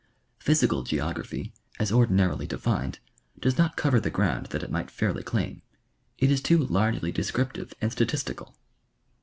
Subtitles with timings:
[0.39, 2.97] Physical geography, as ordinarily de fined,
[3.39, 5.61] does not cover the ground that it might fairly claim.
[6.17, 8.55] It is too largely descriptive and statistical.